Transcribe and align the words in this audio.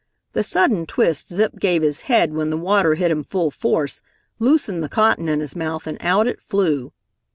The 0.33 0.41
sudden 0.41 0.87
twist 0.87 1.31
Zip 1.31 1.59
gave 1.59 1.83
his 1.83 1.99
head 2.09 2.33
when 2.33 2.49
the 2.49 2.57
water 2.57 2.95
hit 2.95 3.11
him 3.11 3.21
full 3.23 3.51
force, 3.51 4.01
loosened 4.39 4.81
the 4.81 4.89
cotton 4.89 5.29
in 5.29 5.41
his 5.41 5.55
mouth, 5.55 5.85
and 5.85 5.99
out 6.01 6.25
it 6.25 6.41
flew. 6.41 6.91